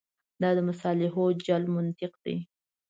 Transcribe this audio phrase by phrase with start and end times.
[0.41, 2.37] دا د مصالحو جلب منطق دی.